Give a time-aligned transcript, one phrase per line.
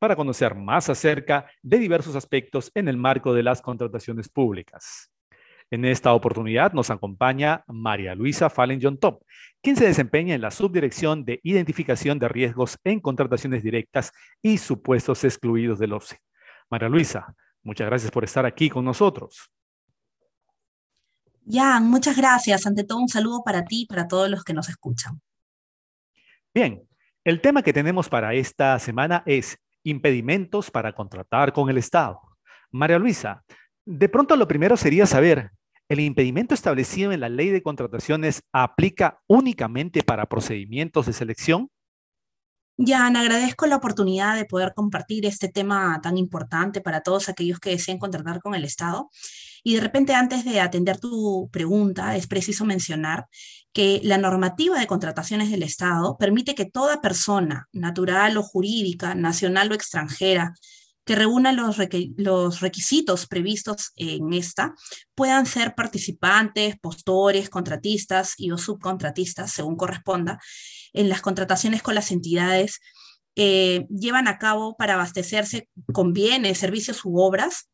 [0.00, 5.12] para conocer más acerca de diversos aspectos en el marco de las contrataciones públicas.
[5.70, 9.22] En esta oportunidad nos acompaña María Luisa Fallen John Top,
[9.62, 14.10] quien se desempeña en la Subdirección de Identificación de Riesgos en Contrataciones Directas
[14.42, 16.18] y Supuestos Excluidos del OCE.
[16.70, 19.52] María Luisa, muchas gracias por estar aquí con nosotros.
[21.46, 22.66] Jan, muchas gracias.
[22.66, 25.20] Ante todo, un saludo para ti y para todos los que nos escuchan.
[26.54, 26.82] Bien,
[27.22, 32.20] el tema que tenemos para esta semana es impedimentos para contratar con el Estado.
[32.70, 33.42] María Luisa,
[33.84, 35.50] de pronto lo primero sería saber,
[35.90, 41.68] ¿El impedimento establecido en la ley de contrataciones aplica únicamente para procedimientos de selección?
[42.82, 47.70] Jan, agradezco la oportunidad de poder compartir este tema tan importante para todos aquellos que
[47.70, 49.10] deseen contratar con el Estado.
[49.62, 53.26] Y de repente, antes de atender tu pregunta, es preciso mencionar
[53.74, 59.70] que la normativa de contrataciones del Estado permite que toda persona, natural o jurídica, nacional
[59.70, 60.54] o extranjera,
[61.04, 61.76] que reúna los,
[62.60, 64.74] requisitos previstos en esta
[65.14, 70.38] puedan ser participantes, postores, contratistas y o subcontratistas, según corresponda,
[70.92, 72.80] en las contrataciones con las entidades
[73.34, 77.70] que llevan a cabo para abastecerse con bienes, servicios u obras,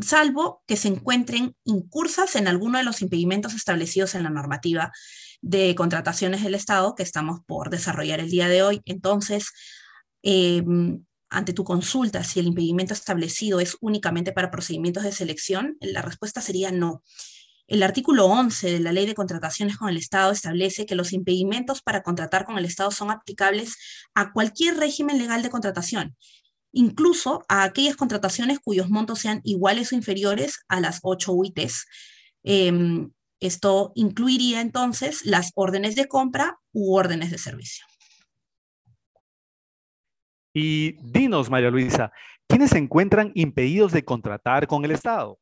[0.00, 4.92] salvo que se encuentren incursas en alguno de los impedimentos establecidos en la normativa
[5.40, 8.82] de contrataciones del Estado que estamos por desarrollar el día de hoy.
[8.84, 9.52] Entonces,
[10.22, 10.62] eh,
[11.28, 16.40] ante tu consulta si el impedimento establecido es únicamente para procedimientos de selección, la respuesta
[16.40, 17.02] sería no.
[17.66, 21.82] El artículo 11 de la Ley de Contrataciones con el Estado establece que los impedimentos
[21.82, 23.76] para contratar con el Estado son aplicables
[24.14, 26.16] a cualquier régimen legal de contratación,
[26.70, 31.86] incluso a aquellas contrataciones cuyos montos sean iguales o inferiores a las 8 UITs.
[32.44, 33.10] Em,
[33.40, 37.84] esto incluiría entonces las órdenes de compra u órdenes de servicio.
[40.58, 42.12] Y dinos, María Luisa,
[42.48, 45.38] ¿quiénes se encuentran impedidos de contratar con el Estado?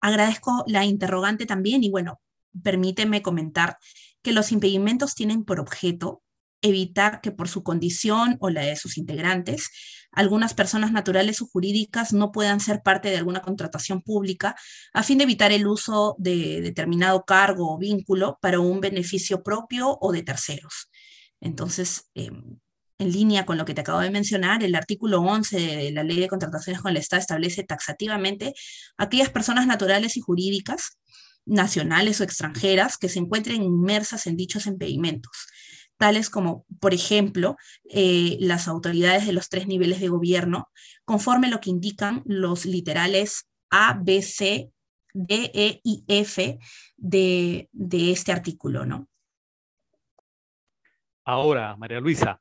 [0.00, 2.20] Agradezco la interrogante también y bueno,
[2.60, 3.78] permíteme comentar
[4.20, 6.24] que los impedimentos tienen por objeto
[6.60, 9.70] evitar que por su condición o la de sus integrantes,
[10.10, 14.56] algunas personas naturales o jurídicas no puedan ser parte de alguna contratación pública
[14.92, 19.98] a fin de evitar el uso de determinado cargo o vínculo para un beneficio propio
[20.00, 20.90] o de terceros.
[21.40, 22.58] Entonces, em,
[23.02, 26.20] en línea con lo que te acabo de mencionar, el artículo 11 de la Ley
[26.20, 28.54] de Contrataciones con el Estado establece taxativamente
[28.96, 30.98] aquellas personas naturales y jurídicas,
[31.44, 35.48] nacionales o extranjeras, que se encuentren inmersas en dichos impedimentos,
[35.96, 37.56] tales como, por ejemplo,
[37.90, 40.70] eh, las autoridades de los tres niveles de gobierno,
[41.04, 44.70] conforme lo que indican los literales A, B, C,
[45.12, 46.58] D, E y F
[46.96, 49.08] de, de este artículo, ¿no?
[51.24, 52.40] Ahora, María Luisa,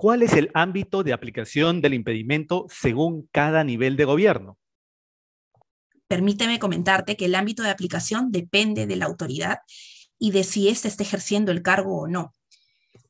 [0.00, 4.56] ¿Cuál es el ámbito de aplicación del impedimento según cada nivel de gobierno?
[6.08, 9.58] Permíteme comentarte que el ámbito de aplicación depende de la autoridad
[10.18, 12.34] y de si éste está ejerciendo el cargo o no.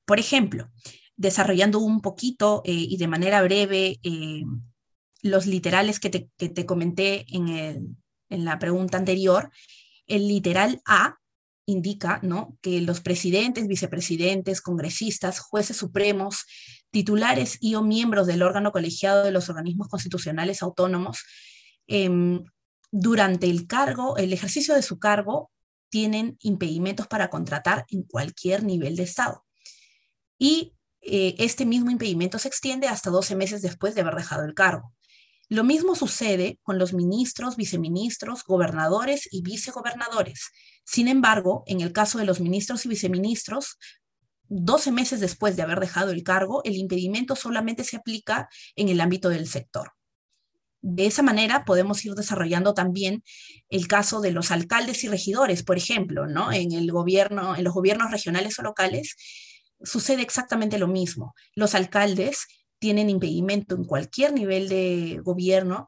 [0.05, 0.69] Por ejemplo,
[1.15, 4.43] desarrollando un poquito eh, y de manera breve eh,
[5.23, 7.99] los literales que te, comenté en,
[8.31, 9.53] la pregunta anterior,
[10.09, 11.21] el literal A
[11.67, 12.21] indica
[12.61, 16.47] que los presidentes, vicepresidentes, congresistas, jueces supremos,
[16.91, 21.25] titulares y o miembros del órgano colegiado de los organismos constitucionales autónomos,
[21.87, 22.45] em,
[22.91, 25.51] durante el cargo, el ejercicio de su cargo,
[25.91, 29.45] tienen impedimentos para contratar en cualquier nivel de Estado.
[30.39, 34.55] Y eh, este mismo impedimento se extiende hasta 12 meses después de haber dejado el
[34.55, 34.95] cargo.
[35.49, 40.51] Lo mismo sucede con los ministros, viceministros, gobernadores y vicegobernadores.
[40.85, 43.77] Sin embargo, en el caso de los ministros y viceministros,
[44.51, 49.01] 12 meses después de haber dejado el cargo, el impedimento solamente se aplica en el
[49.01, 49.93] ámbito del sector.
[50.83, 53.23] De esa manera podemos ir desarrollando también
[53.69, 56.53] el caso de los alcaldes y regidores, por ejemplo, ¿no?
[56.53, 59.17] En el gobierno, en los gobiernos regionales o locales
[59.83, 61.35] sucede exactamente lo mismo.
[61.55, 62.47] Los alcaldes
[62.79, 65.87] tienen impedimento en cualquier nivel de gobierno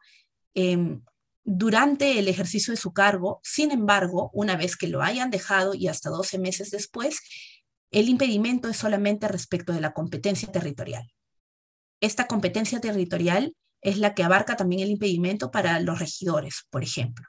[0.54, 1.02] em,
[1.42, 3.40] durante el ejercicio de su cargo.
[3.42, 7.20] Sin embargo, una vez que lo hayan dejado y hasta 12 meses después,
[7.92, 11.12] el impedimento es solamente respecto de la competencia territorial.
[12.00, 17.26] Esta competencia territorial es la que abarca también el impedimento para los regidores, por ejemplo.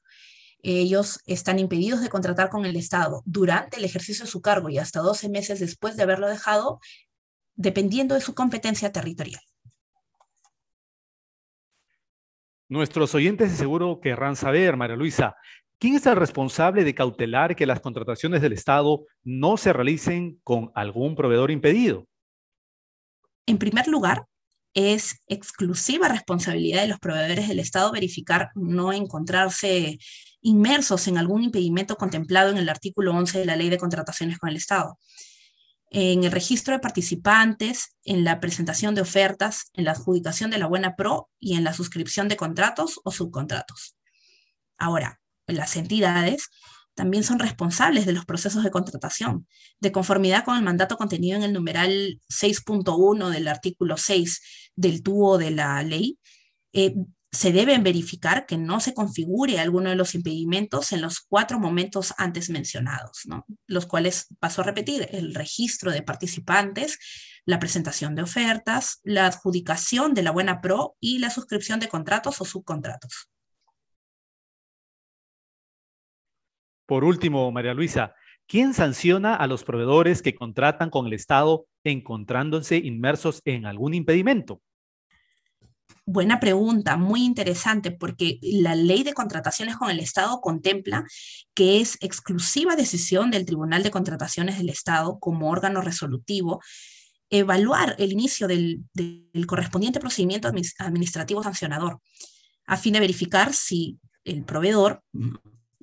[0.59, 4.77] Ellos están impedidos de contratar con el Estado durante el ejercicio de su cargo y
[4.77, 6.79] hasta 12 meses después de haberlo dejado,
[7.55, 9.41] dependiendo de su competencia territorial.
[12.69, 15.35] Nuestros oyentes seguro querrán saber, María Luisa,
[15.83, 20.71] ¿quién es el responsable de cautelar que las contrataciones del Estado no se realicen con
[20.75, 22.07] algún proveedor impedido?
[23.45, 24.25] En primer lugar,
[24.73, 29.99] es exclusiva responsabilidad de los proveedores del Estado verificar no encontrarse
[30.39, 34.49] inmersos en algún impedimento contemplado en el artículo 11 de la Ley de Contrataciones con
[34.49, 34.97] el Estado.
[35.89, 40.67] En el registro de participantes, en la presentación de ofertas, en la adjudicación de la
[40.67, 43.97] buena pro y en la suscripción de contratos o subcontratos.
[44.77, 46.49] Ahora, las entidades
[46.95, 49.47] también son responsables de los procesos de contratación,
[49.79, 54.41] de conformidad con el mandato contenido en el numeral 6.1 del artículo 6
[54.75, 56.19] del tubo de la ley.
[56.71, 56.93] Eh,
[57.31, 62.13] se deben verificar que no se configure alguno de los impedimentos en los cuatro momentos
[62.19, 63.45] antes mencionados, ¿no?
[63.65, 66.99] los cuales, paso a repetir, el registro de participantes,
[67.45, 72.39] la presentación de ofertas, la adjudicación de la buena pro y la suscripción de contratos
[72.39, 73.29] o subcontratos.
[76.85, 78.13] Por último, María Luisa,
[78.47, 84.61] ¿quién sanciona a los proveedores que contratan con el Estado encontrándose inmersos en algún impedimento?
[86.05, 91.05] Buena pregunta, muy interesante, porque la ley de contrataciones con el Estado contempla
[91.53, 96.61] que es exclusiva decisión del Tribunal de Contrataciones del Estado como órgano resolutivo
[97.29, 98.83] evaluar el inicio del,
[99.47, 101.99] correspondiente procedimiento administrativo sancionador
[102.65, 105.03] a fin de verificar si el proveedor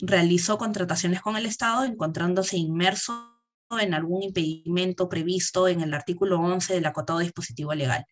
[0.02, 3.36] realizó contrataciones con el Estado encontrándose inmerso
[3.78, 8.04] en algún impedimento previsto en el artículo 11 del acotado dispositivo legal,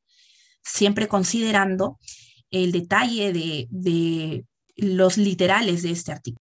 [0.63, 1.99] siempre considerando
[2.51, 4.45] el detalle de,
[4.77, 6.39] los literales de este artículo.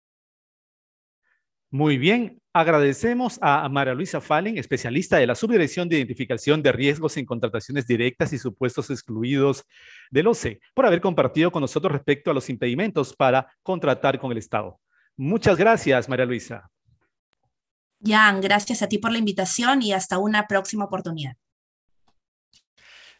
[1.69, 7.17] Muy bien, agradecemos a María Luisa Fallen, especialista de la Subdirección de Identificación de Riesgos
[7.17, 9.65] en Contrataciones Directas y Supuestos Excluidos
[10.11, 14.37] del OCE, por haber compartido con nosotros respecto a los impedimentos para contratar con el
[14.37, 14.79] Estado.
[15.17, 16.69] Muchas gracias, María Luisa.
[17.99, 21.35] Jan, gracias a ti por la invitación y hasta una próxima oportunidad.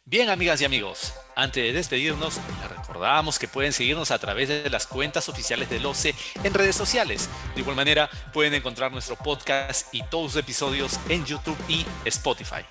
[0.04, 2.40] Bien, amigas y amigos, antes de despedirnos,
[2.88, 7.28] recordamos que pueden seguirnos a través de las cuentas oficiales del OCE en redes sociales.
[7.54, 12.64] De igual manera, pueden encontrar nuestro podcast y todos los episodios en YouTube y Spotify.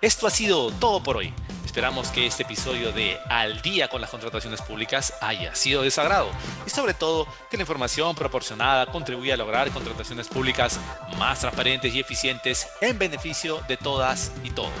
[0.00, 1.32] Esto ha sido todo por hoy.
[1.64, 6.28] Esperamos que este episodio de Al día con las contrataciones públicas haya sido de sagrado
[6.66, 10.80] y sobre todo que la información proporcionada contribuya a lograr contrataciones públicas
[11.16, 14.72] más transparentes y eficientes en beneficio de todas y todos.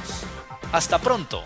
[0.72, 1.44] Hasta pronto.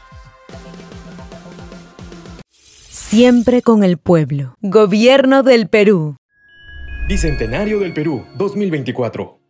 [3.07, 4.57] Siempre con el pueblo.
[4.63, 6.17] Gobierno del Perú.
[7.07, 9.44] Bicentenario del Perú 2024.